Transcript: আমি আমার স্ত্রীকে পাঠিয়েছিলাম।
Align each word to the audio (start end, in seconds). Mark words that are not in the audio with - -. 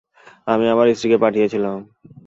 আমি 0.47 0.65
আমার 0.67 0.87
স্ত্রীকে 0.91 1.17
পাঠিয়েছিলাম। 1.23 1.77